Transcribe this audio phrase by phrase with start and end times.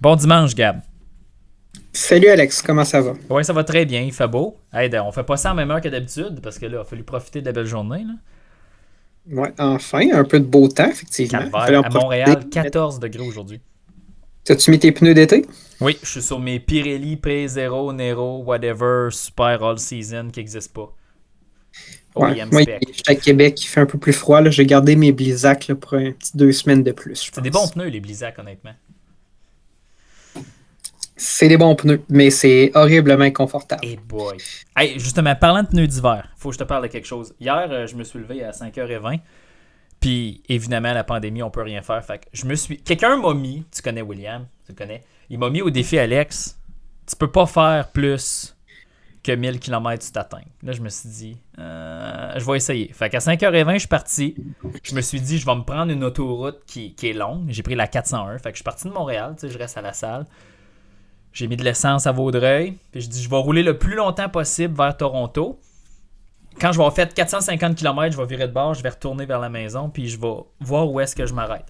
[0.00, 0.82] Bon dimanche, Gab.
[1.92, 3.14] Salut Alex, comment ça va?
[3.28, 4.56] Oui, ça va très bien, il fait beau.
[4.72, 6.84] Hey, on fait pas ça en même heure que d'habitude parce que là, il a
[6.84, 8.04] fallu profiter de la belle journée.
[8.04, 8.14] Là.
[9.40, 11.50] Ouais, enfin, un peu de beau temps, effectivement.
[11.50, 13.60] Calvaire, à Montréal, 14 degrés aujourd'hui.
[14.48, 15.44] As-tu mis tes pneus d'été?
[15.80, 20.94] Oui, je suis sur mes Pirelli P0, Nero, whatever, Super All Season qui n'existe pas.
[22.16, 24.42] Ouais, moi, je suis à Québec, il fait un peu plus froid.
[24.48, 27.30] J'ai gardé mes Blizzak pour un petit deux semaines de plus.
[27.32, 28.72] C'est des bons pneus, les Blizzak, honnêtement.
[31.18, 33.84] C'est des bons pneus, mais c'est horriblement inconfortable.
[33.84, 34.36] Hey boy.
[34.76, 37.34] Hey, justement, parlant de pneus d'hiver, faut que je te parle de quelque chose.
[37.40, 39.20] Hier, euh, je me suis levé à 5h20.
[40.00, 42.04] Puis évidemment, la pandémie, on peut rien faire.
[42.04, 42.78] Fait que je me suis.
[42.78, 45.04] Quelqu'un m'a mis, tu connais William, tu le connais.
[45.30, 46.58] Il m'a mis au défi Alex.
[47.06, 48.55] Tu peux pas faire plus
[49.26, 50.44] que 1000 km tu t'atteins.
[50.62, 52.92] Là, je me suis dit, euh, je vais essayer.
[52.92, 54.36] Fait qu'à 5h20, je suis parti.
[54.84, 57.46] Je me suis dit, je vais me prendre une autoroute qui, est longue.
[57.48, 58.38] J'ai pris la 401.
[58.38, 60.26] Fait que je suis parti de Montréal, tu sais, je reste à la salle.
[61.32, 62.78] J'ai mis de l'essence à Vaudreuil.
[62.92, 65.58] Puis je dis, je vais rouler le plus longtemps possible vers Toronto.
[66.60, 69.26] Quand je vais avoir fait 450 km, je vais virer de bord, je vais retourner
[69.26, 71.66] vers la maison, puis je vais voir où est-ce que je m'arrête.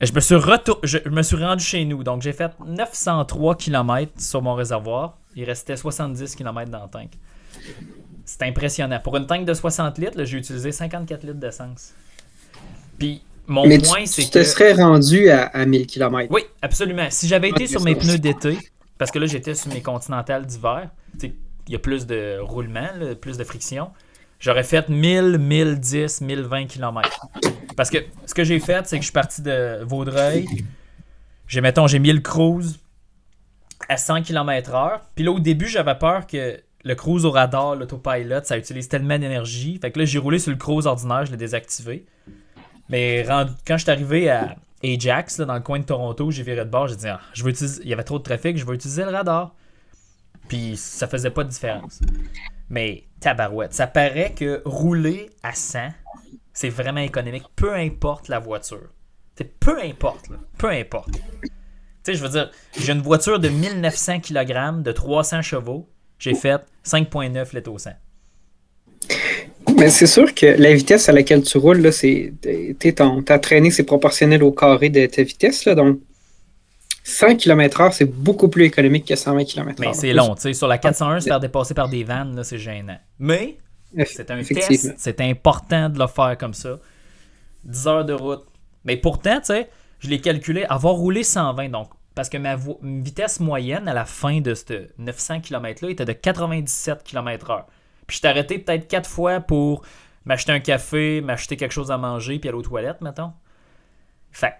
[0.00, 0.34] Je me, suis
[0.82, 2.04] je me suis rendu chez nous.
[2.04, 5.16] Donc, j'ai fait 903 km sur mon réservoir.
[5.34, 7.10] Il restait 70 km dans le tank.
[8.26, 9.00] C'est impressionnant.
[9.00, 11.94] Pour une tank de 60 litres, j'ai utilisé 54 litres d'essence.
[12.98, 14.26] Puis, mon Mais point, c'est que.
[14.26, 16.30] Tu te serais rendu à, 1000 km.
[16.30, 17.06] Oui, absolument.
[17.10, 18.58] Si j'avais été sur mes pneus d'été,
[18.98, 20.90] parce que là, j'étais sur mes continentales d'hiver,
[21.22, 21.32] il
[21.68, 22.88] y a plus de roulement,
[23.20, 23.90] plus de friction,
[24.38, 27.26] j'aurais fait 1000, 1010, 1020 km.
[27.76, 30.46] Parce que ce que j'ai fait, c'est que je suis parti de Vaudreuil.
[31.46, 32.78] J'ai, mettons, j'ai mis le cruise
[33.88, 35.00] à 100 km/h.
[35.14, 39.18] Puis là, au début, j'avais peur que le cruise au radar, l'autopilot, ça utilise tellement
[39.18, 39.78] d'énergie.
[39.80, 42.06] Fait que là, j'ai roulé sur le cruise ordinaire, je l'ai désactivé.
[42.88, 43.24] Mais
[43.66, 46.86] quand je suis arrivé à Ajax, dans le coin de Toronto, j'ai viré de bord,
[46.86, 47.82] j'ai dit, ah, je utiliser...
[47.82, 49.54] il y avait trop de trafic, je vais utiliser le radar.
[50.48, 52.00] Puis ça faisait pas de différence.
[52.68, 55.88] Mais tabarouette, ça paraît que rouler à 100,
[56.52, 58.90] c'est vraiment économique, peu importe la voiture.
[59.36, 60.26] C'est peu importe,
[60.58, 61.10] peu importe.
[61.42, 61.50] Tu
[62.02, 65.88] sais, je veux dire, j'ai une voiture de 1900 kg, de 300 chevaux,
[66.18, 67.90] j'ai fait 5.9 litres au 100.
[69.76, 72.32] Mais c'est sûr que la vitesse à laquelle tu roules, là, c'est,
[73.26, 75.64] ta traînée, c'est proportionnel au carré de ta vitesse.
[75.66, 76.00] Là, donc,
[77.08, 79.86] 100 km/h, c'est beaucoup plus économique que 120 km/h.
[79.86, 80.34] Mais c'est long.
[80.34, 82.98] tu sais Sur la 401, se faire dépasser par des vannes, c'est gênant.
[83.20, 83.58] Mais
[84.04, 84.94] c'est un test.
[84.96, 86.80] C'est important de le faire comme ça.
[87.62, 88.44] 10 heures de route.
[88.84, 93.38] Mais pourtant, tu sais, je l'ai calculé, avoir roulé 120, donc parce que ma vitesse
[93.38, 97.66] moyenne à la fin de ce 900 km-là était de 97 km/h.
[98.08, 99.82] Puis je t'ai arrêté peut-être quatre fois pour
[100.24, 103.32] m'acheter un café, m'acheter quelque chose à manger, puis aller aux toilettes, mettons.
[104.32, 104.54] Fait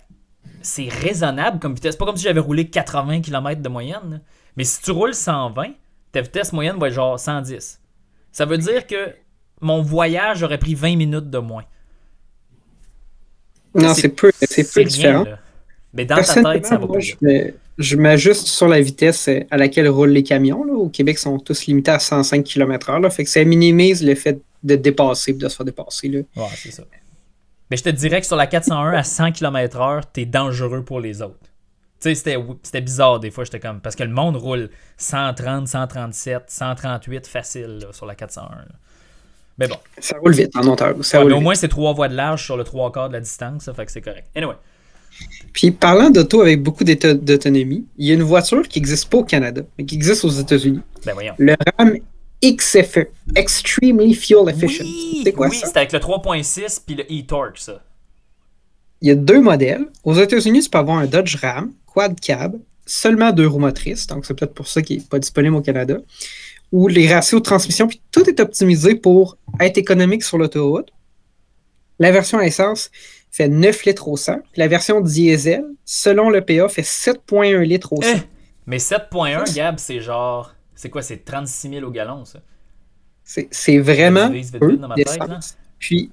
[0.62, 1.92] c'est raisonnable comme vitesse.
[1.92, 4.20] C'est pas comme si j'avais roulé 80 km de moyenne.
[4.56, 5.68] Mais si tu roules 120,
[6.12, 7.80] ta vitesse moyenne va être genre 110.
[8.32, 9.14] Ça veut dire que
[9.60, 11.64] mon voyage aurait pris 20 minutes de moins.
[13.74, 14.32] Non, c'est peu,
[14.74, 15.24] peu différent.
[15.92, 16.98] Mais dans ta tête, ça va pas
[17.78, 20.62] je m'ajuste sur la vitesse à laquelle roulent les camions.
[20.62, 23.10] Au Québec, ils sont tous limités à 105 km/h.
[23.10, 26.08] Fait que ça minimise le fait de dépasser de se faire dépasser.
[26.08, 26.20] Là.
[26.36, 26.84] Ouais, c'est ça.
[27.70, 31.22] Mais je te dirais que sur la 401 à 100 km/h, t'es dangereux pour les
[31.22, 31.50] autres.
[32.00, 33.44] Tu sais, c'était bizarre des fois.
[33.44, 33.80] J'étais comme.
[33.80, 38.64] Parce que le monde roule 130, 137, 138 facile sur la 401.
[39.58, 39.76] Mais bon.
[39.98, 40.96] Ça roule vite en Ontario.
[41.14, 43.64] au moins, c'est trois voies de large sur le trois quarts de la distance.
[43.64, 44.28] Ça fait que c'est correct.
[44.36, 44.54] Anyway.
[45.54, 49.24] Puis parlant d'auto avec beaucoup d'autonomie, il y a une voiture qui n'existe pas au
[49.24, 50.82] Canada, mais qui existe aux États-Unis.
[51.06, 51.34] Ben voyons.
[51.38, 51.96] Le RAM
[52.44, 54.86] XFE, Extremely Fuel Efficient.
[55.24, 57.82] c'est quoi oui, c'est avec le 3.6 puis le e-torque, ça.
[59.00, 59.86] Il y a deux modèles.
[60.04, 64.26] Aux États-Unis, tu peux avoir un Dodge Ram, quad cab, seulement deux roues motrices, donc
[64.26, 65.98] c'est peut-être pour ça qu'il n'est pas disponible au Canada,
[66.72, 70.90] où les ratios de transmission, puis tout est optimisé pour être économique sur l'autoroute.
[71.98, 72.90] La version à essence,
[73.30, 74.38] fait 9 litres au 100.
[74.56, 78.08] La version diesel, selon le PA, fait 7,1 litres au 100.
[78.08, 78.20] Eh,
[78.66, 80.55] mais 7,1, Gab, c'est genre.
[80.76, 82.38] C'est quoi C'est 36 000 au gallon, ça?
[83.24, 84.30] C'est vraiment.
[84.30, 84.78] Peu
[85.80, 86.12] Puis,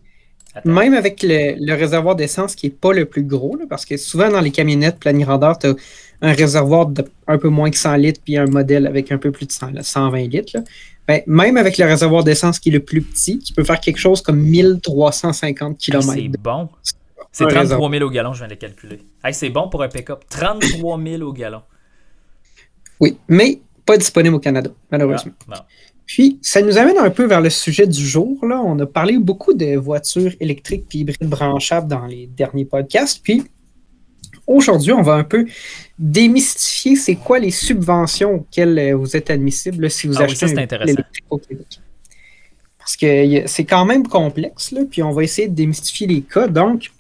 [0.66, 4.42] même avec le, réservoir d'essence qui n'est pas le plus gros, parce que souvent dans
[4.42, 5.76] les camionnettes planirandeurs, tu as
[6.22, 9.32] un réservoir de un peu moins que 100 litres, puis un modèle avec un peu
[9.32, 10.58] plus de 100, 120 litres.
[11.08, 14.00] Ben, même avec le réservoir d'essence qui est le plus petit, tu peux faire quelque
[14.00, 16.14] chose comme 1350 km.
[16.14, 16.70] c'est bon.
[17.32, 19.00] C'est 33 000 au gallon, je viens de calculer.
[19.32, 20.24] c'est bon pour un pick-up.
[20.30, 21.62] 33 000 au gallon.
[23.00, 25.34] Oui, mais pas disponible au Canada, malheureusement.
[26.06, 28.46] Puis, ça nous amène un peu vers le sujet du jour.
[28.46, 28.62] Là.
[28.62, 33.22] On a parlé beaucoup de voitures électriques et hybrides branchables dans les derniers podcasts.
[33.24, 33.44] Puis,
[34.46, 35.46] aujourd'hui, on va un peu
[35.98, 40.48] démystifier c'est quoi les subventions auxquelles euh, vous êtes admissible si vous Ah oui, achetez
[40.48, 41.80] ça, véhicule électrique au Québec.
[42.78, 46.48] Parce que c'est quand même complexe, là, puis on va essayer de démystifier les cas.
[46.48, 46.92] Donc,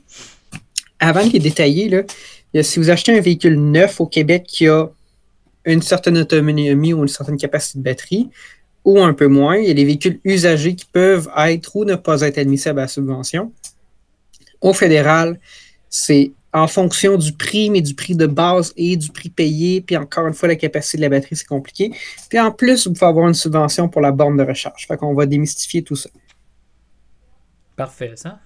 [0.98, 4.88] avant de les détailler, là, si vous achetez un véhicule neuf au Québec qui a
[5.66, 8.30] une certaine autonomie ou une certaine capacité de batterie,
[8.86, 11.96] ou un peu moins, il y a des véhicules usagés qui peuvent être ou ne
[11.96, 13.52] pas être admissibles à la subvention.
[14.60, 15.40] Au fédéral,
[15.90, 19.82] c'est en fonction du prix, mais du prix de base et du prix payé.
[19.82, 21.92] Puis encore une fois, la capacité de la batterie, c'est compliqué.
[22.30, 24.86] Puis en plus, vous pouvez avoir une subvention pour la borne de recharge.
[24.88, 26.10] Fait qu'on va démystifier tout ça.
[27.76, 28.40] Parfait, ça.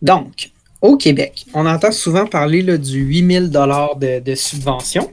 [0.00, 0.50] Donc,
[0.80, 5.12] au Québec, on entend souvent parler là, du 8000 dollars de, de subvention.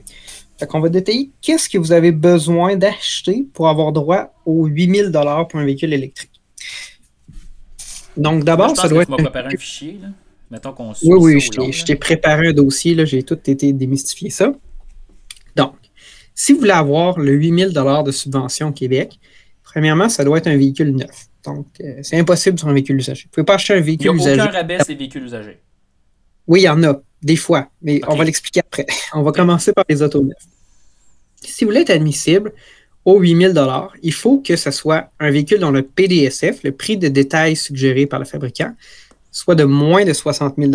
[0.58, 5.10] Fait qu'on va détailler qu'est-ce que vous avez besoin d'acheter pour avoir droit aux 8000
[5.10, 6.40] dollars pour un véhicule électrique.
[8.16, 9.98] Donc d'abord, ça doit que tu être m'as un préparé un fichier.
[10.02, 10.08] Là.
[10.50, 13.38] Mettons qu'on suit Oui, oui, je long, je t'ai préparé un dossier, là, j'ai tout
[13.48, 14.52] été démystifié ça.
[15.54, 15.74] Donc,
[16.34, 19.18] si vous voulez avoir le 8000 de subvention au Québec,
[19.62, 21.26] premièrement, ça doit être un véhicule neuf.
[21.44, 23.24] Donc, euh, c'est impossible sur un véhicule usagé.
[23.24, 24.40] Vous ne pouvez pas acheter un Il n'y véhicule a aucun usagé.
[24.40, 25.60] rabais sur les véhicules usagés.
[26.46, 28.86] Oui, il y en a, des fois, mais on va l'expliquer après.
[29.14, 30.36] On va commencer par les autos neufs.
[31.42, 32.52] Si vous voulez être admissible
[33.04, 33.54] aux 8000
[34.02, 38.06] il faut que ce soit un véhicule dont le PDSF, le prix de détail suggéré
[38.06, 38.74] par le fabricant,
[39.30, 40.72] soit de moins de 60 000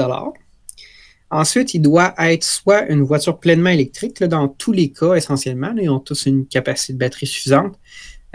[1.30, 5.74] Ensuite, il doit être soit une voiture pleinement électrique, là, dans tous les cas essentiellement,
[5.74, 7.76] là, ils ont tous une capacité de batterie suffisante.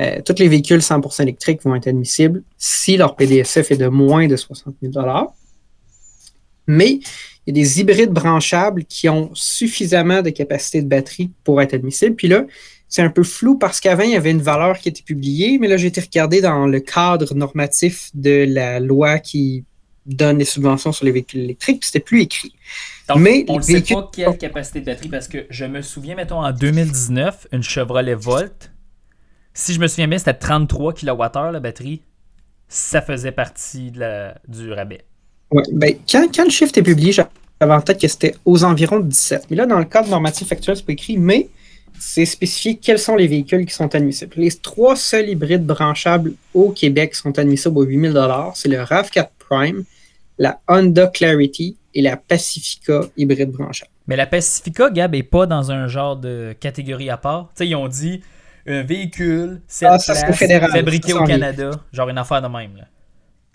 [0.01, 4.29] Euh, tous les véhicules 100% électriques vont être admissibles si leur PDSF est de moins
[4.29, 4.93] de 60 000
[6.69, 7.01] Mais
[7.49, 11.73] il y a des hybrides branchables qui ont suffisamment de capacité de batterie pour être
[11.73, 12.15] admissibles.
[12.15, 12.45] Puis là,
[12.89, 15.67] c'est un peu flou parce qu'avant, il y avait une valeur qui était publiée, mais
[15.67, 19.65] là, j'ai été regardé dans le cadre normatif de la loi qui
[20.05, 22.53] donne les subventions sur les véhicules électriques, puis c'était plus écrit.
[23.09, 25.81] Donc, Mais on ne sait véhicules- pas quelle capacité de batterie parce que je me
[25.81, 28.71] souviens, mettons, en 2019, une Chevrolet Volt,
[29.55, 32.03] si je me souviens bien, c'était 33 kWh la batterie.
[32.69, 35.05] Ça faisait partie de la- du rabais.
[35.51, 39.01] Ouais, ben, quand, quand le chiffre est publié, j'avais en tête que c'était aux environs
[39.01, 39.47] de 17.
[39.51, 41.49] Mais là, dans le cadre normatif actuel, c'est pas écrit, mais
[41.99, 44.33] c'est spécifié quels sont les véhicules qui sont admissibles.
[44.37, 48.15] Les trois seuls hybrides branchables au Québec qui sont admissibles aux 8000
[48.55, 49.85] C'est le RAV4 Prime,
[50.39, 53.91] la Honda Clarity et la Pacifica hybride branchable.
[54.07, 57.49] Mais la Pacifica, Gab, est pas dans un genre de catégorie à part.
[57.49, 58.23] Tu sais, ils ont dit
[58.67, 61.25] un véhicule, Ah, c'est fédéral, fabriqué au.
[61.25, 61.71] Canada.
[61.93, 62.77] Genre une affaire de même.
[62.77, 62.85] Là.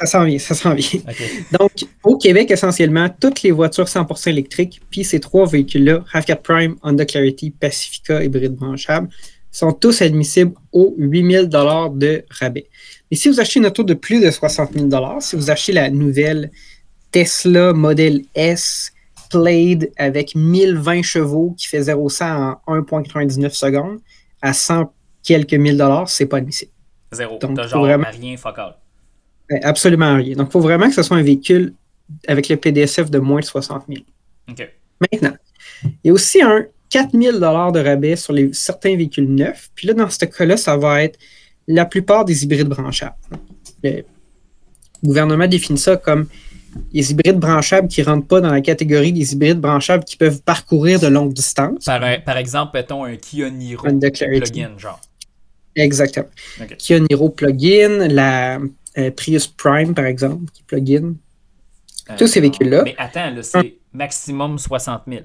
[0.05, 0.99] Ça s'en vient, ça s'en vient.
[1.59, 1.71] Donc,
[2.03, 7.05] au Québec, essentiellement, toutes les voitures 100% électriques, puis ces trois véhicules-là, RAV4 Prime, Honda
[7.05, 9.07] Clarity, Pacifica, hybride branchable,
[9.51, 12.67] sont tous admissibles aux 8000 de rabais.
[13.09, 14.89] Mais si vous achetez une auto de plus de 60 000
[15.21, 16.51] si vous achetez la nouvelle
[17.11, 18.91] Tesla Model S
[19.29, 23.99] Plaid avec 1020 chevaux qui fait 0-100 en 1,99 secondes
[24.41, 24.91] à 100
[25.23, 26.71] quelques mille dollars, c'est pas admissible.
[27.11, 27.37] Zéro.
[27.37, 28.35] Donc, faut genre vraiment- rien.
[28.43, 28.73] Ben,
[29.61, 30.35] Absolument rien.
[30.35, 31.73] Donc, il faut vraiment que ce soit un véhicule
[32.27, 34.01] avec le PDSF de moins de 60 000.
[34.49, 34.69] OK.
[35.01, 35.35] Maintenant,
[35.83, 39.71] il y a aussi un 4 000 de rabais sur les, certains véhicules neufs.
[39.75, 41.17] Puis là, dans ce cas-là, ça va être
[41.67, 43.15] la plupart des hybrides branchables.
[43.83, 44.03] Le
[45.03, 46.27] gouvernement définit ça comme
[46.91, 50.41] les hybrides branchables qui ne rentrent pas dans la catégorie des hybrides branchables qui peuvent
[50.41, 51.85] parcourir de longues distances.
[51.85, 54.99] Par, par exemple, mettons un Kia Niro plug-in, genre.
[55.75, 56.27] Exactement.
[56.61, 56.77] Ok.
[56.77, 58.59] Kia Niro plug-in, la
[58.97, 61.13] euh, Prius Prime, par exemple, qui est plug-in.
[62.17, 62.83] Tous ces Euh, véhicules-là.
[62.83, 65.21] Mais attends, là, c'est maximum 60 000.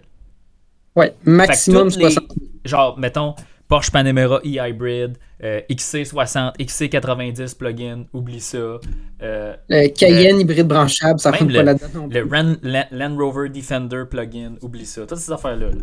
[0.97, 2.33] Ouais, maximum toutes les- 60
[2.65, 3.35] Genre, mettons,
[3.69, 8.79] Porsche Panamera e-Hybrid, euh, XC60, XC90 plug-in, oublie ça.
[9.23, 12.09] Euh, Le Cayenne hybride branchable, ça ne même rentre le- pas là-dedans.
[12.11, 15.07] le Ran- Land, Land Rover Defender plug-in, oublie ça.
[15.07, 15.69] Toutes ces affaires-là.
[15.71, 15.77] là.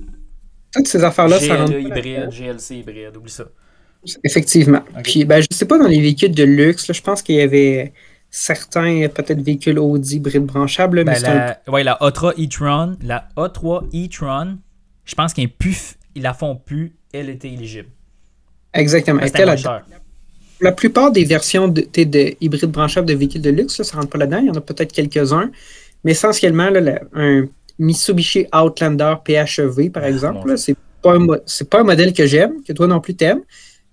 [0.74, 3.46] Toutes ces affaires-là, ça rentre GLE hybride, GLC hybride, oublie ça.
[4.24, 4.82] Effectivement.
[5.04, 7.42] Puis, ben, je sais pas, dans les véhicules de luxe, là, je pense qu'il y
[7.42, 7.94] avait
[8.30, 11.36] certains, peut-être, véhicules Audi hybrides branchables, là, mais Ben, c'est un-
[11.68, 14.58] la, ouais, la A3 e-tron, la A3 e-tron,
[15.06, 15.50] je pense qu'ils
[16.16, 17.90] ils la font plus, elle était éligible.
[18.74, 19.22] Exactement.
[19.22, 19.86] Était cher.
[20.62, 21.86] La plupart des versions de,
[22.42, 24.40] hybrides branchables de véhicules de luxe, là, ça rentre pas là-dedans.
[24.40, 25.52] Il y en a peut-être quelques-uns.
[26.04, 27.46] Mais essentiellement, là, la- un
[27.78, 31.28] Mitsubishi Outlander PHEV, par exemple, mon là, c'est pas, un
[31.70, 33.42] pas un modèle que j'aime, que toi non plus t'aimes,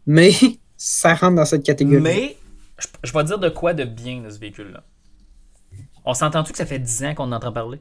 [0.06, 0.32] mais
[0.76, 2.00] ça rentre dans cette catégorie.
[2.02, 2.36] Mais,
[2.78, 4.82] je, je vais dire de quoi de bien de ce véhicule-là.
[6.04, 7.78] On s'entend-tu que ça fait 10 ans qu'on en entend parler?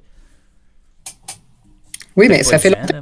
[2.15, 3.01] oui, mais ça fait longtemps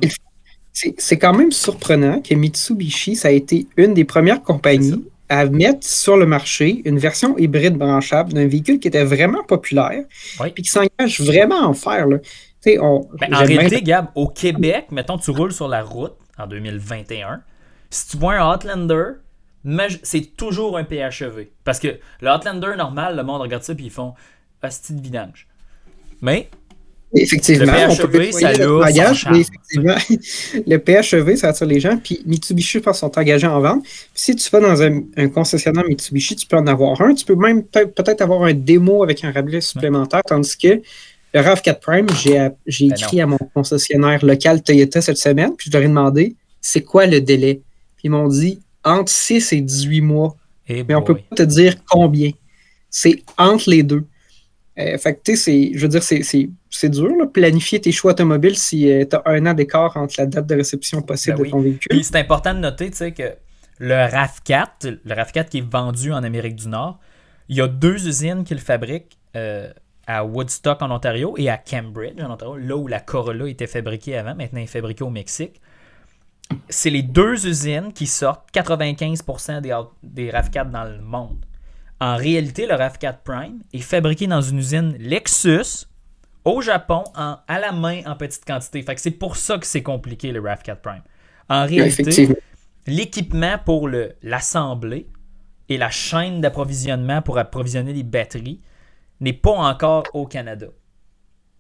[0.74, 5.86] C'est quand même surprenant que Mitsubishi, ça a été une des premières compagnies à mettre
[5.86, 10.04] sur le marché une version hybride branchable d'un véhicule qui était vraiment populaire
[10.40, 10.52] Oui.
[10.52, 12.08] puis qui s'engage vraiment à en faire.
[12.08, 12.18] Là.
[12.80, 17.42] On- Ben, en réalité, Gab, au Québec, mettons, tu roules sur la route en 2021.
[17.90, 19.14] Si tu vois un Outlander,
[20.04, 21.48] c'est toujours un PHEV.
[21.64, 24.14] Parce que le Outlander normal, le monde regarde ça puis ils font
[24.64, 25.48] hostie de vidange.
[26.22, 26.50] Mais
[27.16, 29.96] Effectivement, Le on peut PHEV, ça bagage, mais effectivement,
[30.68, 31.98] le PHEV, ça attire les gens.
[31.98, 33.84] Puis Mitsubishi, sont engagés en vente.
[33.84, 37.16] Puis si tu vas dans un, un concessionnaire Mitsubishi, tu peux en avoir un.
[37.16, 40.82] Tu peux même peut- peut-être avoir un démo avec un rabais supplémentaire, tandis que
[41.34, 45.72] le RAV4 Prime, j'ai j'ai Ben écrit à mon concessionnaire local Toyota cette semaine, puis
[45.72, 47.62] je leur ai demandé c'est quoi le délai?
[48.04, 50.36] Ils m'ont dit entre 6 et 18 mois.
[50.68, 51.24] eh Mais on peut boy.
[51.30, 52.32] pas te dire combien.
[52.90, 54.06] C'est entre les deux.
[54.78, 58.12] Euh, fait que, tu sais, c'est- je veux dire, c'est- dur, là, planifier tes choix
[58.12, 61.48] automobiles si tu as un an d'écart entre la date de réception possible Ben oui.
[61.48, 61.88] de ton véhicule.
[61.90, 63.34] Puis c'est important de noter, tu sais, que
[63.80, 67.00] le RAV4, le RAV4 qui est vendu en Amérique du Nord,
[67.50, 69.72] il y a deux usines qui le fabriquent euh,
[70.08, 74.18] à Woodstock en Ontario et à Cambridge en Ontario, là où la Corolla était fabriquée
[74.18, 75.60] avant, maintenant elle est fabriquée au Mexique.
[76.70, 81.46] C'est les deux usines qui sortent 95% des, des RAV4 dans le monde.
[82.00, 85.86] En réalité, le RAV4 Prime est fabriqué dans une usine Lexus
[86.46, 88.82] au Japon en- à la main en petite quantité.
[88.82, 91.02] Fait que c'est pour ça que c'est compliqué le RAV4 Prime.
[91.50, 92.12] En réalité,
[92.88, 95.08] l'équipement pour le- l'assembler
[95.68, 98.62] et la chaîne d'approvisionnement pour approvisionner les batteries
[99.20, 100.68] n'est pas encore au Canada.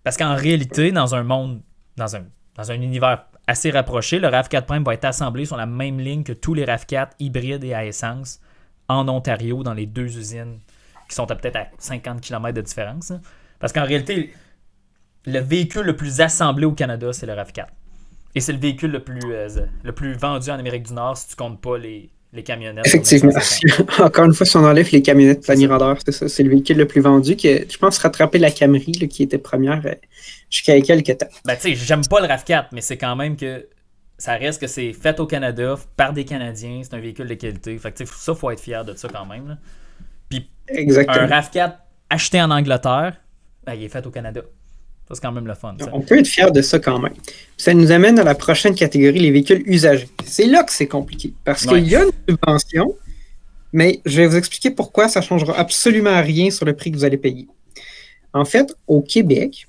[0.04, 1.62] Parce qu'en réalité, dans un monde,
[1.98, 5.66] dans un, dans un univers assez rapproché, le RAV4 Prime va être assemblé sur la
[5.66, 8.40] même ligne que tous les RAV4 hybrides et à essence
[8.88, 10.60] en Ontario, dans les deux usines
[11.08, 13.12] qui sont peut-être à 50 km de différence.
[13.12, 13.22] hein.
[13.60, 14.32] Parce qu'en réalité,
[15.26, 17.66] le véhicule le plus assemblé au Canada, c'est le RAV4.
[18.36, 19.48] Et c'est le véhicule le plus, euh,
[19.84, 22.86] le plus vendu en Amérique du Nord si tu comptes pas les, les camionnettes.
[22.86, 23.32] Effectivement.
[23.32, 24.00] 950.
[24.02, 25.46] Encore une fois, si on enlève les camionnettes.
[25.48, 26.30] Radar, c'est ça.
[26.30, 29.38] C'est le véhicule le plus vendu qui, je pense, rattrapé la Camry là, qui était
[29.38, 29.94] première euh,
[30.50, 31.28] jusqu'à quelques temps.
[31.46, 33.68] Ben, tu sais, j'aime pas le RAV4, mais c'est quand même que
[34.18, 36.82] ça reste que c'est fait au Canada par des Canadiens.
[36.84, 37.78] C'est un véhicule de qualité.
[37.78, 39.48] Fait que, tu sais, ça, faut être fier de ça quand même.
[39.48, 39.58] là.
[40.32, 40.40] Un
[40.76, 41.26] Exactement.
[41.26, 41.74] RAV4
[42.10, 43.16] acheté en Angleterre,
[43.66, 44.42] ben, il est fait au Canada.
[45.10, 45.76] Ça, c'est quand même le fun.
[45.80, 45.90] ça.
[45.92, 47.14] On peut être fier de ça quand même.
[47.58, 50.08] Ça nous amène à la prochaine catégorie, les véhicules usagés.
[50.24, 51.34] C'est là que c'est compliqué.
[51.44, 51.82] Parce Ouais.
[51.82, 52.96] qu'il y a une subvention,
[53.74, 56.98] mais je vais vous expliquer pourquoi ça ne changera absolument rien sur le prix que
[56.98, 57.48] vous allez payer.
[58.34, 59.68] En fait, au Québec,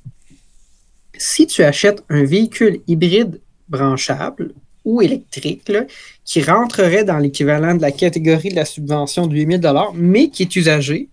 [1.16, 4.52] si tu achètes un véhicule hybride branchable
[4.85, 5.85] ou électrique, là,
[6.25, 9.61] qui rentrerait dans l'équivalent de la catégorie de la subvention de 8000
[9.94, 11.09] mais qui est usagé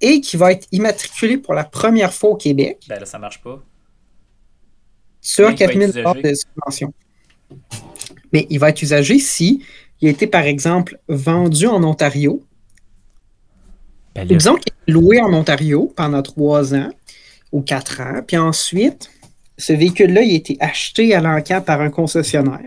[0.00, 3.42] et qui va être immatriculé pour la première fois au Québec, Ben là, ça marche
[3.42, 3.62] pas.
[5.20, 6.22] sur Oui, il va être 4000 usagé.
[6.22, 6.94] de subvention.
[8.32, 9.62] Mais il va être usagé si
[10.00, 12.42] il a été, par exemple, vendu en Ontario.
[14.14, 16.90] Ben, disons qu'il est loué en Ontario pendant trois ans
[17.52, 18.20] ou quatre ans.
[18.26, 19.10] Puis ensuite,
[19.58, 22.60] ce véhicule-là, il a été acheté à l'encan par un concessionnaire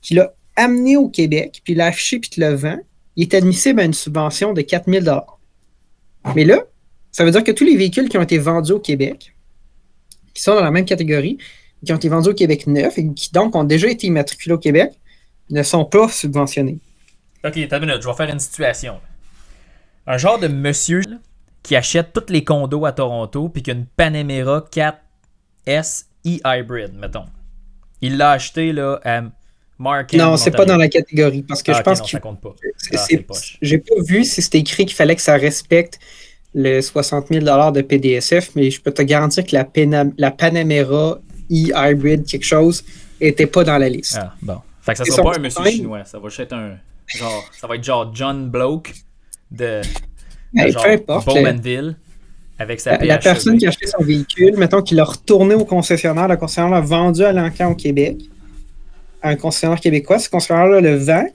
[0.00, 2.78] qui l'a amené au Québec, puis l'a affiché, puis te le vend.
[3.16, 5.10] Il est admissible à une subvention de 4000
[6.34, 6.64] Mais là,
[7.12, 9.34] ça veut dire que tous les véhicules qui ont été vendus au Québec,
[10.34, 11.38] qui sont dans la même catégorie,
[11.84, 14.58] qui ont été vendus au Québec neuf et qui donc ont déjà été immatriculés au
[14.58, 14.92] Québec,
[15.50, 16.78] ne sont pas subventionnés.
[17.44, 19.00] Ok, attends une minute, je vais faire une situation.
[20.06, 21.02] Un genre de monsieur
[21.62, 24.64] qui achète tous les condos à Toronto puis qui a une Panamera
[25.66, 27.26] 4S e-hybrid, mettons.
[28.02, 29.22] Il l'a acheté là, à
[29.78, 30.20] Markham.
[30.20, 32.20] non, c'est pas dans la catégorie parce que Ah, je ok, pense non, que ça
[32.20, 32.54] compte pas.
[32.76, 35.98] c'est- Ah, j'ai pas vu si c'était écrit qu'il fallait que ça respecte
[36.54, 41.18] le 60 000 de PDSF, mais je peux te garantir que la, Pana- la Panamera
[41.50, 42.84] e-hybrid quelque chose
[43.20, 44.18] était pas dans la liste.
[44.20, 44.56] Ah, bon.
[44.82, 46.76] Fait que ça Ils sera pas un monsieur même- chinois, ça va juste être un
[47.06, 48.92] genre, ça va être genre John Bloke
[49.50, 49.80] de,
[50.54, 51.26] de Hey, genre peu importe.
[51.28, 51.96] le- Bowmanville
[52.58, 53.22] avec sa La, la PHEV.
[53.22, 56.80] personne qui a acheté son véhicule, mettons qu'il l'a retourné au concessionnaire, le concessionnaire l'a
[56.80, 58.16] vendu à l'encan au Québec,
[59.22, 61.26] à un concessionnaire québécois, ce concessionnaire-là le vend,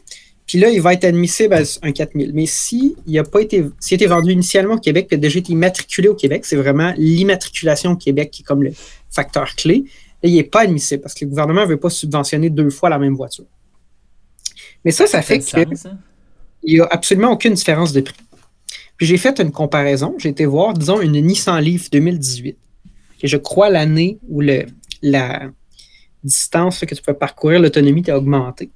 [0.46, 2.32] puis là, il va être admissible à un 4000.
[2.34, 5.20] Mais si il a pas été, s'il a été vendu initialement au Québec, puis a
[5.20, 8.72] déjà été immatriculé au Québec, c'est vraiment l'immatriculation au Québec qui est comme le
[9.10, 9.86] facteur clé.
[10.22, 12.90] Là, il n'est pas admissible parce que le gouvernement ne veut pas subventionner deux fois
[12.90, 13.46] la même voiture.
[14.84, 15.90] Mais ça, ça fait fait que
[16.64, 18.16] il n'y a absolument aucune différence de prix.
[18.98, 20.16] Puis j'ai fait une comparaison.
[20.18, 22.58] J'ai été voir, disons, une Nissan Leaf 2018,
[23.18, 24.66] qui est, je crois, l'année où le,
[25.02, 25.52] la
[26.24, 28.72] distance que tu peux parcourir, l'autonomie t'a augmenté.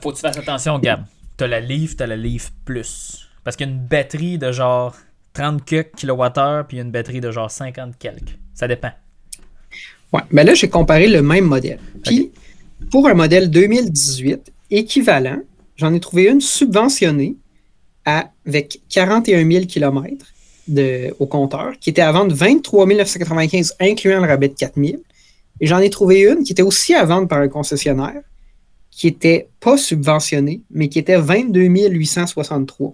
[0.00, 1.04] Faut que tu fasses attention, Gab.
[1.36, 3.28] T'as la Leaf, t'as la Leaf Plus.
[3.44, 4.94] Parce qu'il y a une batterie de genre
[5.34, 8.38] 30 kWh puis il y a une batterie de genre 50 quelques.
[8.54, 8.90] Ça dépend.
[10.12, 11.78] Ouais, mais là, j'ai comparé le même modèle.
[12.04, 12.32] Puis,
[12.90, 15.40] pour un modèle 2018 équivalent,
[15.76, 17.36] j'en ai trouvé une subventionnée
[18.04, 20.26] avec 41 000 km
[20.68, 25.00] de, au compteur, qui était à vendre 23 995, incluant le rabais de 4 000.
[25.60, 28.22] Et j'en ai trouvé une qui était aussi à vendre par un concessionnaire,
[28.92, 32.92] qui n'était pas subventionnée, mais qui était 22 863.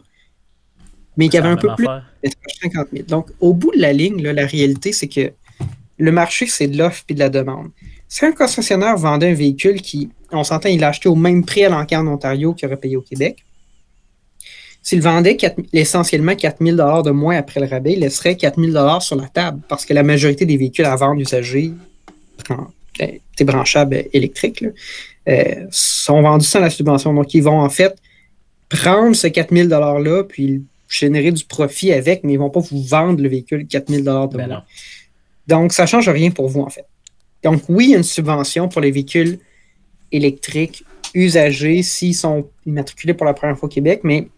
[1.17, 2.31] Mais qui avait un peu plus de
[2.63, 3.05] 50 000.
[3.09, 5.33] Donc, au bout de la ligne, la réalité, c'est que
[5.99, 7.71] le marché, c'est de l'offre et de la demande.
[8.07, 11.65] Si un concessionnaire vendait un véhicule qui, on s'entend, il l'a acheté au même prix
[11.65, 13.45] à l'enquête en Ontario qu'il aurait payé au Québec,
[14.81, 15.37] s'il vendait
[15.73, 19.61] essentiellement 4 000 de moins après le rabais, il laisserait 4 000 sur la table
[19.69, 21.73] parce que la majorité des véhicules à vendre usagés,
[22.49, 22.71] ben,
[23.41, 24.65] branchables électriques,
[25.29, 27.15] euh, sont vendus sans la subvention.
[27.15, 27.97] Donc, ils vont en fait
[28.69, 32.61] prendre ce 4 000 $-là puis générer du profit avec, mais ils ne vont pas
[32.61, 34.65] vous vendre le véhicule 4 000 de ben moins.
[35.47, 36.87] Donc, ça ne change rien pour vous, en fait.
[37.43, 39.39] Donc, oui, il y a une subvention pour les véhicules
[40.13, 44.29] électriques usagés s'ils sont immatriculés pour la première fois au Québec, mais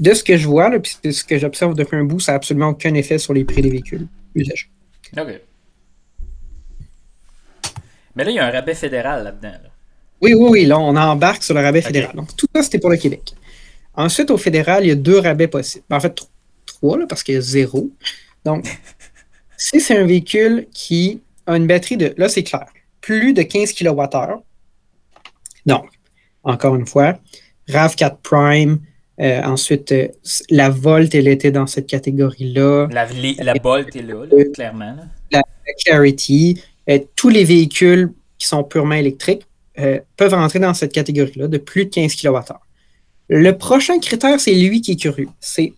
[0.00, 2.32] de ce que je vois, là, puis de ce que j'observe depuis un bout, ça
[2.32, 4.68] n'a absolument aucun effet sur les prix des véhicules usagés.
[5.16, 5.40] OK.
[8.16, 9.54] Mais là, il y a un rabais fédéral là-dedans.
[10.20, 10.64] Oui, oui, oui.
[10.66, 12.14] Là, on embarque sur le rabais fédéral.
[12.14, 13.34] Donc, tout ça, c'était pour le Québec.
[13.94, 15.84] Ensuite, au fédéral, il y a deux rabais possibles.
[15.90, 16.18] En fait,
[16.66, 17.90] trois, là, parce qu'il y a zéro.
[18.44, 18.66] Donc,
[19.56, 22.66] si c'est un véhicule qui a une batterie de, là, c'est clair,
[23.00, 24.42] plus de 15 kWh.
[25.66, 25.86] Donc,
[26.42, 27.18] encore une fois,
[27.68, 28.80] RAV4 Prime,
[29.20, 30.08] euh, ensuite, euh,
[30.50, 32.88] la Volt, elle était dans cette catégorie-là.
[32.90, 33.06] La,
[33.38, 34.96] la Bolt est là, clairement.
[35.30, 35.42] La,
[35.84, 36.60] Clarity.
[36.90, 39.46] Euh, tous les véhicules qui sont purement électriques
[40.16, 42.38] peuvent rentrer dans cette catégorie-là de plus de 15 kWh.
[43.28, 45.26] Le prochain critère, c'est lui qui est curieux.
[45.40, 45.72] C'est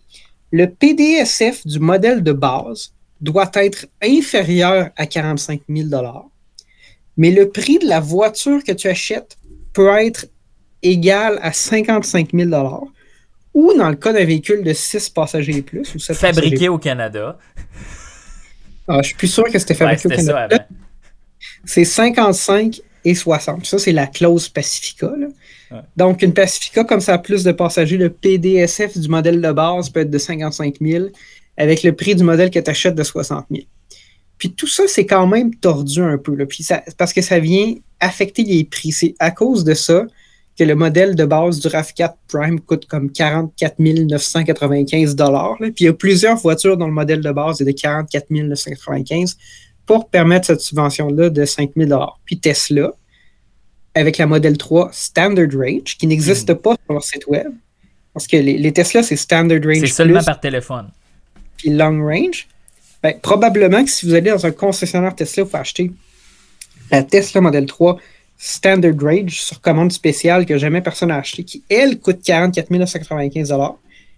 [0.51, 5.89] le PDSF du modèle de base doit être inférieur à 45 000
[7.17, 9.37] mais le prix de la voiture que tu achètes
[9.73, 10.27] peut être
[10.83, 12.51] égal à 55 000
[13.53, 15.95] ou dans le cas d'un véhicule de 6 passagers et plus.
[15.95, 17.37] Ou fabriqué au Canada.
[18.87, 20.67] Ah, je suis plus sûr que c'était fabriqué au Canada.
[21.67, 23.65] C'est 55 et 60.
[23.65, 25.11] Ça, c'est la clause Pacifica.
[25.95, 29.89] Donc, une Pacifica, comme ça a plus de passagers, le PDSF du modèle de base
[29.89, 31.07] peut être de 55 000
[31.57, 33.63] avec le prix du modèle que tu achètes de 60 000.
[34.37, 36.35] Puis tout ça, c'est quand même tordu un peu.
[36.35, 36.45] Là.
[36.45, 38.91] Puis ça, parce que ça vient affecter les prix.
[38.91, 40.05] C'est à cause de ça
[40.57, 45.87] que le modèle de base du RAV4 Prime coûte comme 44 995 Puis il y
[45.87, 49.37] a plusieurs voitures dont le modèle de base est de 44 995
[49.87, 52.91] pour permettre cette subvention-là de 5 000 Puis Tesla,
[53.95, 56.57] avec la modèle 3 Standard Range, qui n'existe hmm.
[56.57, 57.47] pas sur leur site web,
[58.13, 59.79] parce que les, Tesla, c'est Standard Range.
[59.79, 60.89] C'est seulement par téléphone.
[61.57, 62.47] Puis Long Range.
[63.01, 65.91] Ben, probablement que si vous allez dans un concessionnaire Tesla, vous pouvez acheter
[66.91, 67.97] la Tesla Model 3
[68.37, 73.53] Standard Range sur commande spéciale que jamais personne n'a acheté, qui, elle, coûte 44 995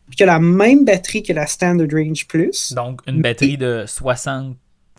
[0.07, 2.73] puis qui a la même batterie que la Standard Range Plus.
[2.73, 3.85] Donc, une batterie de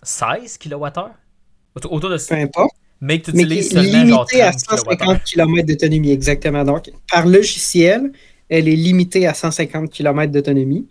[0.03, 2.35] 76 kWh Autour de ça.
[2.37, 2.75] Peu importe.
[3.01, 6.65] Mais que tu utilises seulement genre 30 à 150 km d'autonomie, exactement.
[6.65, 8.13] Donc, par logiciel,
[8.49, 10.87] elle est limitée à 150 km d'autonomie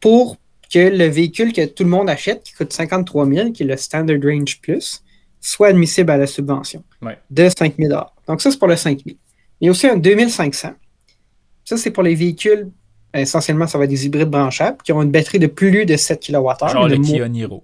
[0.00, 0.36] pour
[0.72, 3.76] que le véhicule que tout le monde achète, qui coûte 53 000, qui est le
[3.76, 5.04] Standard Range Plus,
[5.40, 6.82] soit admissible à la subvention
[7.30, 9.16] de 5 000 Donc, ça, c'est pour le 5 000.
[9.60, 10.70] Il y a aussi un 2500.
[11.64, 12.70] Ça, c'est pour les véhicules,
[13.14, 16.20] essentiellement, ça va être des hybrides branchables qui ont une batterie de plus de 7
[16.20, 16.68] kWh.
[16.72, 17.62] Genre le, Kia Niro.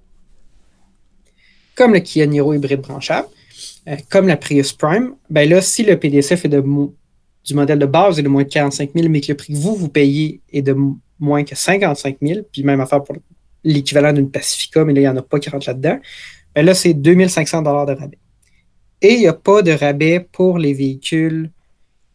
[1.75, 3.29] Comme le Kia Niro hybride branchable,
[3.89, 6.63] euh, comme la Prius Prime, ben là, si le PDSF est de,
[7.45, 9.59] du modèle de base est de moins de 45 000, mais que le prix que
[9.59, 10.77] vous, vous payez est de
[11.19, 13.17] moins que 55 000, puis même affaire pour
[13.65, 15.99] l'équivalent d'une Pacifica, mais là, il n'y en a pas qui rentrent là-dedans,
[16.55, 18.19] ben là, c'est 2500 de rabais.
[19.01, 21.51] Et il n'y a pas de rabais pour les véhicules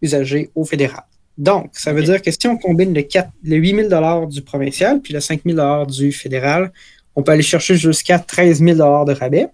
[0.02, 1.04] usagés au fédéral.
[1.38, 3.90] Donc, ça veut dire que si on combine le, 4, le 8000
[4.30, 6.72] du provincial puis le 5000 du fédéral,
[7.18, 9.48] on peut aller chercher jusqu'à 13 000 de rabais.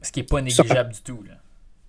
[0.00, 1.22] Ce qui n'est pas négligeable du tout.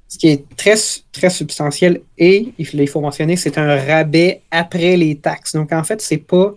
[0.10, 0.76] Ce qui est très,
[1.14, 5.56] très substantiel et, il faut mentionner, c'est un rabais après les taxes.
[5.56, 6.54] Donc, en fait, ce n'est pas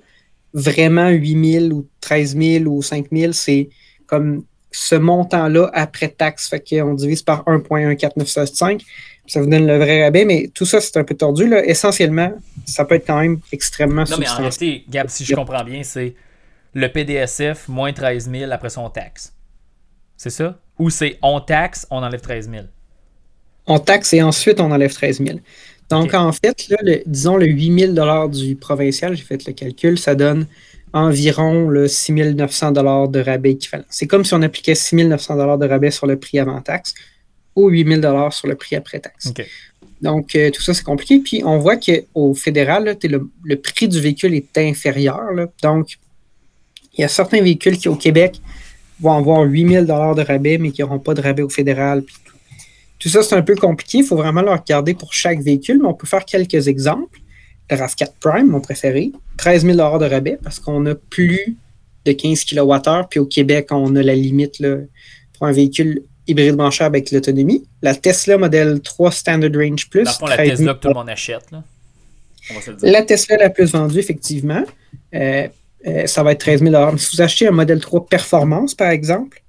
[0.53, 3.69] vraiment 8 000 ou 13 000 ou 5 000, c'est
[4.07, 6.49] comme ce montant-là après taxe.
[6.49, 8.81] Fait qu'on divise par 1.14965.
[9.29, 11.49] Ça vous donne le vrai rabais, mais tout ça, c'est un peu tordu.
[11.49, 11.65] Là.
[11.65, 12.33] Essentiellement,
[12.65, 15.83] ça peut être quand même extrêmement Non, mais en réalité, Gab, si je comprends bien,
[15.85, 16.15] c'est
[16.75, 19.33] le PDSF moins 13 000 après son taxe.
[20.17, 20.59] C'est ça?
[20.79, 22.65] Ou c'est on taxe, on enlève 13 000?
[23.67, 25.39] On taxe et ensuite on enlève 13 000.
[25.89, 30.15] Donc, en fait, là, disons le 8 000 du provincial, j'ai fait le calcul, ça
[30.15, 30.47] donne
[30.93, 33.85] environ le 6 900 de rabais équivalent.
[33.89, 36.95] C'est comme si on appliquait 6 900 de rabais sur le prix avant taxe
[37.55, 39.33] ou 8 000 sur le prix après taxe.
[40.03, 41.21] Donc, euh, tout ça, c'est compliqué.
[41.21, 45.33] Puis, on voit qu'au fédéral, là, le, le prix du véhicule est inférieur.
[45.33, 45.47] là.
[45.63, 45.99] Donc,
[46.97, 48.41] il y a certains véhicules qui, au Québec,
[49.01, 52.03] vont avoir 8000 de rabais, mais qui n'auront pas de rabais au fédéral.
[52.03, 52.37] Puis tout.
[52.99, 53.99] Tout ça, c'est un peu compliqué.
[53.99, 57.21] Il faut vraiment le regarder pour chaque véhicule, mais on peut faire quelques exemples.
[57.71, 61.57] Le RAV4 Prime, mon préféré, 13 000 de rabais parce qu'on a plus
[62.05, 63.09] de 15 kWh.
[63.11, 64.77] Puis au Québec, on a la limite là,
[65.35, 67.65] pour un véhicule hybride branchable avec l'autonomie.
[67.83, 70.05] La Tesla Model 3 Standard Range Plus.
[70.05, 71.51] Dans le fond, la 13 000 Tesla que tout le monde achète.
[71.51, 71.65] Là.
[72.51, 72.93] On va se le dire.
[72.93, 74.65] La Tesla la plus vendue, effectivement,
[75.15, 75.49] euh,
[75.87, 78.89] euh, ça va être 13 000 Mais Si vous achetez un modèle 3 Performance, par
[78.91, 79.43] exemple,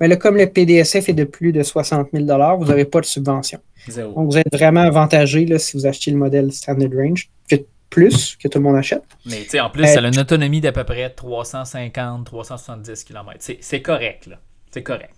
[0.00, 2.24] ben là, comme le PDSF est de plus de 60 000
[2.58, 3.60] vous n'aurez pas de subvention.
[3.88, 4.12] Zéro.
[4.14, 7.56] Donc, vous êtes vraiment avantagé là, si vous achetez le modèle Standard Range, que
[7.90, 9.02] plus que tout le monde achète.
[9.26, 13.36] Mais tu sais, en plus, Euh, ça a une autonomie d'à peu près 350-370 km.
[13.38, 14.36] C'est c'est correct, là.
[14.70, 15.10] C'est correct.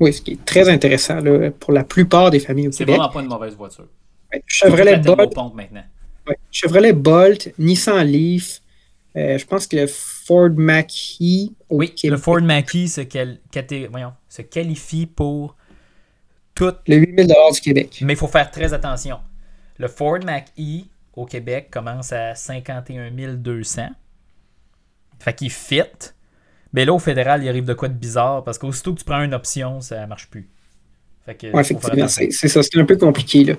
[0.00, 2.96] Oui, ce qui est très intéressant là, pour la plupart des familles au C'est Québec.
[2.96, 3.86] vraiment pas une mauvaise voiture.
[4.32, 5.84] Ouais, Chevrolet Bolt, thermopompe maintenant.
[6.28, 8.60] ouais, Chevrolet Bolt, Nissan Leaf,
[9.16, 10.50] euh, je pense que le Ford
[11.68, 15.56] au Oui, Québec, le Ford Mach-E se, caté- voyons, se qualifie pour
[16.54, 17.98] tout, le 8000 du Québec.
[18.02, 19.20] mais il faut faire très attention.
[19.78, 23.88] Le Ford Mach-E au Québec commence à 51 200.
[25.18, 25.82] Fait qu'il fit.
[26.72, 29.22] Mais là, au fédéral, il arrive de quoi de bizarre parce qu'aussitôt que tu prends
[29.22, 30.50] une option, ça marche plus.
[31.26, 33.44] Faire effectivement, c'est ça, c'est un peu compliqué.
[33.44, 33.54] Là.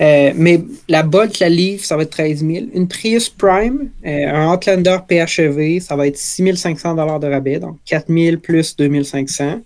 [0.00, 2.66] Euh, mais la Bolt, la Leaf, ça va être 13 000.
[2.72, 7.76] Une Prius Prime, euh, un Outlander PHEV, ça va être 6 500 de rabais, donc
[7.84, 9.60] 4 000 plus 2 500.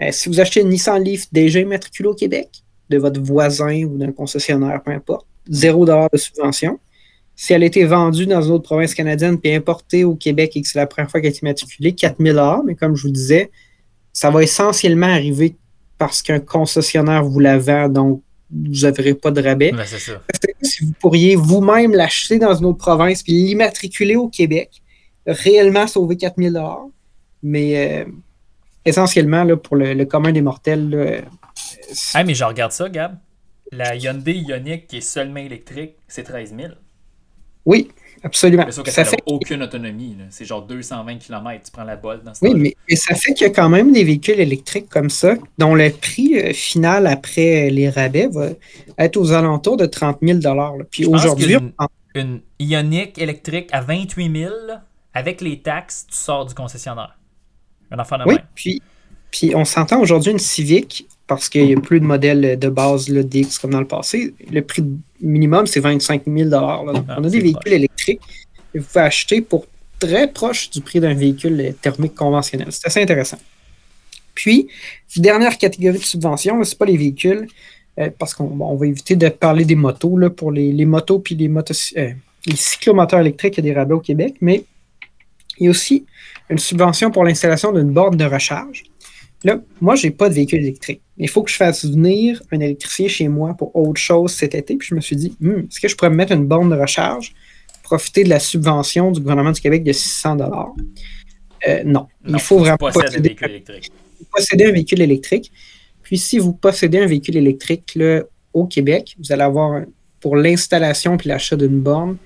[0.00, 2.48] Euh, si vous achetez une Nissan Leaf déjà immatriculée au Québec,
[2.88, 6.78] de votre voisin ou d'un concessionnaire, peu importe, 0 de subvention.
[7.34, 10.62] Si elle a été vendue dans une autre province canadienne puis importée au Québec et
[10.62, 13.50] que c'est la première fois qu'elle est immatriculée, 4 000 mais comme je vous disais,
[14.12, 15.56] ça va essentiellement arriver
[16.06, 19.72] parce qu'un concessionnaire vous la vend, donc vous n'aurez pas de rabais.
[19.72, 20.20] Ouais, c'est ça.
[20.60, 24.82] Si vous pourriez vous-même l'acheter dans une autre province puis l'immatriculer au Québec,
[25.26, 26.60] réellement sauver 4000
[27.42, 28.04] Mais euh,
[28.84, 31.20] essentiellement, là, pour le, le commun des mortels, là,
[32.14, 33.16] Ah, mais je regarde ça, Gab.
[33.70, 36.72] La Hyundai Ioniq qui est seulement électrique, c'est 13 000.
[37.64, 37.88] oui,
[38.22, 38.64] absolument.
[38.66, 40.16] Mais sauf que Ça ça fait aucune autonomie.
[40.30, 41.62] C'est genre 220 km.
[41.64, 42.62] Tu prends la bolle dans ce Oui, temps-là.
[42.62, 45.74] mais, mais ça fait qu'il y a quand même des véhicules électriques comme ça, dont
[45.74, 48.48] le prix euh, final après les rabais va
[48.98, 50.72] être aux alentours de 30 000 là.
[50.90, 51.72] Puis aujourd'hui, on-
[52.14, 54.82] Une Ioniq électrique à 28 000, là,
[55.14, 57.16] avec les taxes, tu sors du concessionnaire.
[57.90, 58.82] Un enfant de oui, puis,
[59.30, 63.08] puis on s'entend aujourd'hui une Civic, parce qu'il n'y a plus de modèles de base
[63.08, 64.34] DX comme dans le passé.
[64.50, 64.84] Le prix
[65.20, 66.82] minimum, c'est 25 000 là.
[66.92, 68.20] Donc, Ah, on a des véhicules électriques
[68.72, 69.66] que vous pouvez acheter pour
[69.98, 72.68] très proche du prix d'un véhicule thermique conventionnel.
[72.70, 73.38] C'est assez intéressant.
[74.34, 74.68] Puis,
[75.16, 77.46] dernière catégorie de subvention, ce n'est pas les véhicules,
[77.98, 80.16] euh, parce qu'on bon, va éviter de parler des motos.
[80.16, 82.12] Là, pour les, les motos puis les, motos, euh,
[82.46, 84.64] les cyclomoteurs électriques, il y a des rabais au Québec, mais
[85.58, 86.06] il y a aussi
[86.48, 88.84] une subvention pour l'installation d'une borne de recharge.
[89.44, 91.00] Là, moi, je n'ai pas de véhicule électrique.
[91.18, 94.76] Il faut que je fasse venir un électricien chez moi pour autre chose cet été.
[94.76, 96.76] Puis je me suis dit, Hmm, est-ce que je pourrais me mettre une borne de
[96.76, 97.34] recharge,
[97.82, 102.06] profiter de la subvention du gouvernement du Québec de 600 euh, Non.
[102.24, 103.92] Non, il faut vraiment un posséder véhicule électrique?
[104.30, 105.52] possédez un véhicule électrique.
[106.02, 109.86] Puis si vous possédez un véhicule électrique là, au Québec, vous allez avoir un-
[110.20, 112.16] pour l'installation puis l'achat d'une borne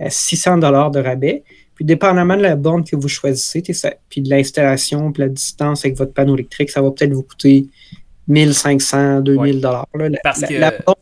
[0.00, 1.42] euh, 600 dollars de rabais.
[1.78, 5.84] Puis dépendamment de la borne que vous choisissez, ça- puis de l'installation, puis la distance
[5.84, 7.68] avec votre panneau électrique, ça va peut-être vous coûter
[8.26, 9.86] 1500, 2000 dollars.
[10.24, 10.96] Parce la- que- la borne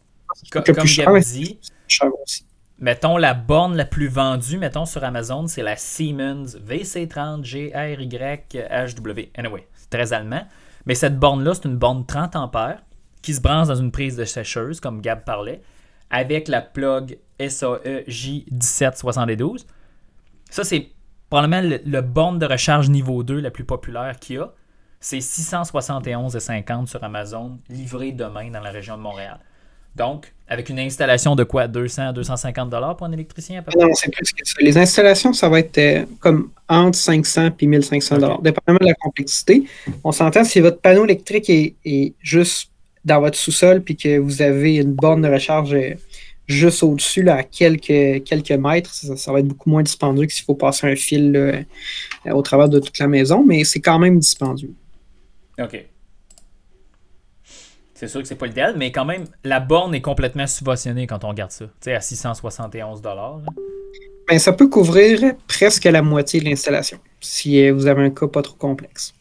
[0.52, 2.44] Co- le Comme dit, cher aussi.
[2.78, 8.06] mettons la borne la plus vendue, mettons sur Amazon, c'est la Siemens VC30 GRY
[8.70, 9.30] HW.
[9.34, 10.42] Anyway, c'est très allemand.
[10.84, 12.82] Mais cette borne-là, c'est une borne 30 ampères
[13.22, 15.62] qui se branche dans une prise de sécheuse, comme Gab parlait,
[16.10, 19.66] avec la plug E SAE J1772.
[20.50, 20.88] Ça, c'est
[21.30, 24.52] probablement le, le borne de recharge niveau 2 la plus populaire qu'il y a.
[25.00, 29.38] C'est 671,50 sur Amazon, livré demain dans la région de Montréal.
[29.96, 31.68] Donc, avec une installation de quoi?
[31.68, 34.54] 200 250 dollars pour un électricien à peu près Non, c'est plus que ça.
[34.60, 38.94] Les installations, ça va être euh, comme entre 500 et 1500 dollars, dépendamment de la
[38.94, 39.64] complexité.
[40.04, 42.70] On s'entend si votre panneau électrique est, est juste
[43.04, 45.94] dans votre sous-sol puis que vous avez une borne de recharge euh,
[46.46, 50.32] juste au-dessus, là, à quelques, quelques mètres, ça, ça va être beaucoup moins dispendieux que
[50.32, 53.80] s'il faut passer un fil là, euh, au travers de toute la maison, mais c'est
[53.80, 54.74] quand même dispendieux.
[55.58, 55.84] OK.
[57.94, 61.24] C'est sûr que c'est pas l'idéal, mais quand même, la borne est complètement subventionnée quand
[61.24, 61.64] on regarde ça.
[61.64, 63.40] Tu sais, à 671 dollars.
[64.28, 68.26] Ben, ça peut couvrir presque la moitié de l'installation si euh, vous avez un cas
[68.26, 69.14] pas trop complexe.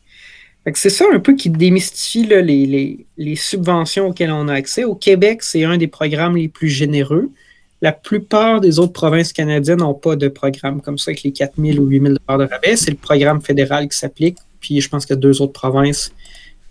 [0.73, 4.84] C'est ça un peu qui démystifie là, les, les, les, subventions auxquelles on a accès.
[4.84, 7.30] Au Québec, c'est un des programmes les plus généreux.
[7.82, 11.54] La plupart des autres provinces canadiennes n'ont pas de programme comme ça avec les 4
[11.60, 12.75] 000 ou 8 000 de rabais.
[12.78, 14.38] C'est le programme fédéral qui s'applique.
[14.60, 16.12] Puis je pense qu'il y a deux autres provinces,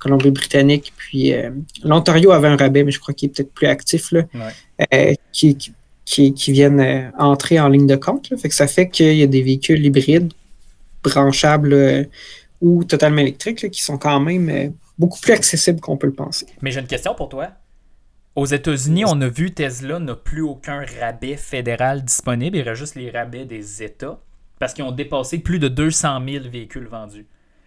[0.01, 1.51] Colombie-Britannique, puis euh,
[1.85, 4.23] l'Ontario avait un rabais, mais je crois qu'il est peut-être plus actif, là,
[4.93, 5.57] euh, qui,
[6.05, 8.33] qui, qui, viennent euh, entrer en ligne de compte.
[8.37, 10.33] Fait que ça fait qu'il y a des véhicules hybrides,
[11.05, 12.09] branchables
[12.61, 16.47] ou totalement électriques, qui sont quand même beaucoup plus accessibles qu'on peut le penser.
[16.63, 17.51] Mais j'ai une question pour toi.
[18.37, 22.57] Aux États-Unis, on a vu Tesla n'a plus aucun rabais fédéral disponible.
[22.57, 24.19] Il reste juste les rabais des États
[24.59, 27.27] parce qu'ils ont dépassé plus de 200 000 véhicules vendus.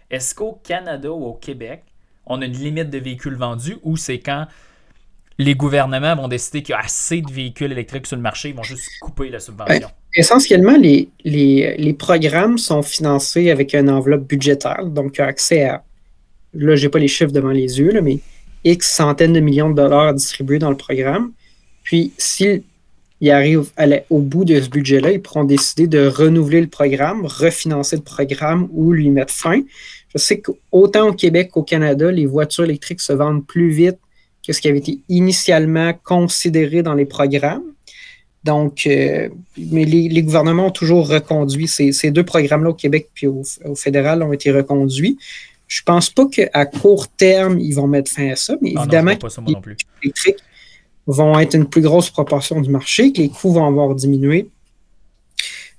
[0.09, 1.83] Est-ce qu'au Canada ou au Québec,
[2.25, 4.47] on a une limite de véhicules vendus ou c'est quand
[5.37, 8.55] les gouvernements vont décider qu'il y a assez de véhicules électriques sur le marché, ils
[8.55, 9.89] vont juste couper la subvention?
[10.15, 15.83] essentiellement, les, programmes sont financés avec une enveloppe budgétaire, donc accès à,
[16.53, 18.19] là, j'ai pas les chiffres devant les yeux, mais
[18.63, 21.31] X centaines de millions de dollars distribués dans le programme.
[21.83, 22.63] Puis, s'ils
[23.29, 23.71] arrivent
[24.09, 28.67] au bout de ce budget-là, ils pourront décider de renouveler le programme, refinancer le programme
[28.71, 29.61] ou lui mettre fin.
[30.09, 33.99] Je sais qu'autant au Québec qu'au Canada, les voitures électriques se vendent plus vite
[34.47, 37.73] que ce qui avait été initialement considéré dans les programmes.
[38.43, 43.41] Donc, euh, mais les, gouvernements ont toujours reconduit ces, deux programmes-là au Québec puis au,
[43.65, 45.17] au, fédéral ont été reconduits.
[45.67, 49.11] Je pense pas qu'à court terme, ils vont mettre fin à ça, mais évidemment,
[49.45, 49.55] les
[50.01, 50.39] électriques
[51.07, 54.49] vont être une plus grosse proportion du marché, que les coûts vont avoir diminué.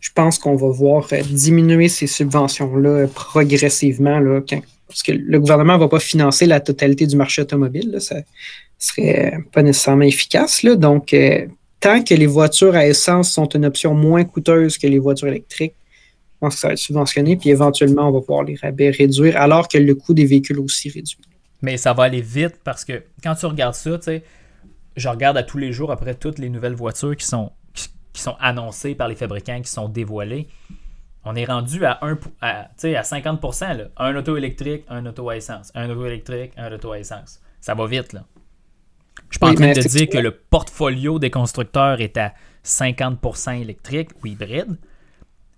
[0.00, 4.20] Je pense qu'on va voir euh, diminuer ces subventions-là progressivement,
[4.86, 7.90] parce que le gouvernement ne va pas financer la totalité du marché automobile.
[7.90, 8.16] Là, ça
[8.78, 10.64] serait pas nécessairement efficace.
[10.64, 11.46] Donc, euh,
[11.80, 15.74] tant que les voitures à essence sont une option moins coûteuse que les voitures électriques,
[16.40, 19.36] je pense que ça va être subventionné, puis éventuellement, on va pouvoir les rabais réduire,
[19.36, 21.18] alors que le coût des véhicules aussi réduit.
[21.62, 24.22] Mais ça va aller vite parce que quand tu regardes ça, tu sais,
[24.96, 27.50] je regarde à tous les jours après toutes les nouvelles voitures qui sont,
[28.18, 30.48] qui, sont annoncées par les fabricants, qui sont dévoilées.
[31.24, 33.88] On est rendu à, un, à, à 50 là.
[33.96, 35.70] Un auto électrique, un auto à essence.
[35.74, 37.40] Un auto électrique, un auto à essence.
[37.60, 38.24] Ça va vite, là.
[39.30, 43.60] Je suis pas en train de dire que le portfolio des constructeurs est à 50%
[43.60, 44.78] électrique ou hybride,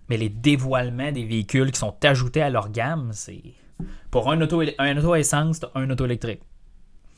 [0.09, 3.43] mais les dévoilements des véhicules qui sont ajoutés à leur gamme, c'est.
[4.11, 6.41] Pour un auto, un auto à essence, un auto électrique.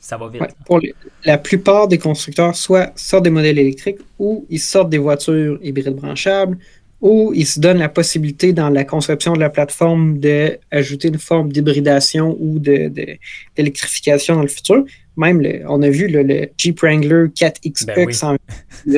[0.03, 0.41] Ça va vite.
[0.65, 0.81] pour
[1.23, 5.95] la plupart des constructeurs, soit sortent des modèles électriques ou ils sortent des voitures hybrides
[5.95, 6.57] branchables
[6.99, 11.53] ou ils se donnent la possibilité dans la conception de la plateforme d'ajouter une forme
[11.53, 14.83] d'hybridation ou d'électrification de, dans le futur.
[15.15, 18.13] Même, on a vu le, Jeep Wrangler 4XE ben oui.
[18.13, 18.35] sans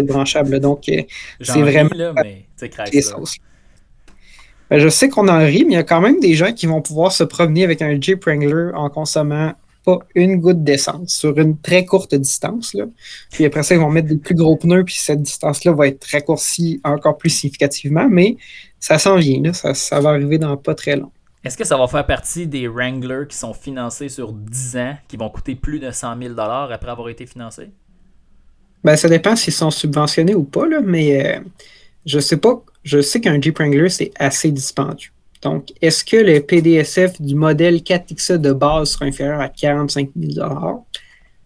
[0.03, 0.59] branchable.
[0.59, 1.03] Donc, euh,
[1.39, 1.89] c'est vraiment.
[1.93, 2.47] Là, mais
[4.71, 6.65] ben, je sais qu'on en rit, mais il y a quand même des gens qui
[6.65, 9.53] vont pouvoir se promener avec un Jeep Wrangler en consommant
[9.85, 12.73] pas une goutte d'essence sur une très courte distance.
[12.73, 12.85] Là.
[13.31, 16.05] Puis après ça, ils vont mettre des plus gros pneus, puis cette distance-là va être
[16.11, 18.37] raccourcie encore plus significativement, mais
[18.79, 21.11] ça s'en vient, Ça, ça, va arriver dans pas très long.
[21.43, 25.15] Est-ce que ça va faire partie des Wranglers qui sont financés sur 10 ans, qui
[25.15, 27.69] vont coûter plus de 100 000 après avoir été financés?
[28.83, 31.39] Ben, ça dépend s'ils sont subventionnés ou pas, là, mais euh,
[32.05, 35.09] je sais pas je sais qu'un Jeep Wrangler, c'est assez dispendieux.
[35.45, 40.83] Donc, est-ce que le PDSF du modèle 4XE de base sera inférieur à 45 000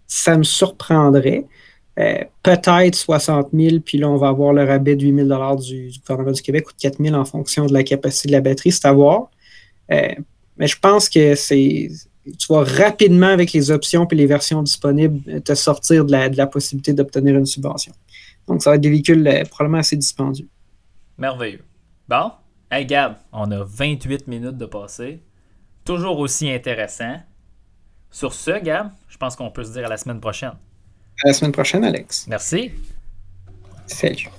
[0.07, 1.45] Ça me surprendrait.
[1.99, 5.89] Euh, peut-être 60 000, puis là, on va avoir le rabais de 8 000 du,
[5.89, 8.39] du, gouvernement du Québec ou de 4 000 en fonction de la capacité de la
[8.39, 9.29] batterie, c'est à voir.
[9.91, 10.07] Euh,
[10.55, 11.89] mais je pense que c'est.
[12.25, 16.93] Tu vas rapidement, avec les options et les versions disponibles, te sortir de la, possibilité
[16.93, 17.91] d'obtenir une subvention.
[18.47, 20.47] Donc, ça va être des véhicules euh, probablement assez dispendieux.
[21.17, 21.65] Merveilleux.
[22.07, 22.31] Bon,
[22.71, 25.21] hey Gab, on a 28 minutes de passé.
[25.85, 27.17] Toujours aussi intéressant.
[28.11, 30.53] Sur ce, Gab, je pense qu'on peut se dire à la semaine prochaine.
[31.23, 32.27] À la semaine prochaine, Alex.
[32.27, 32.71] Merci.
[33.85, 34.29] Salut.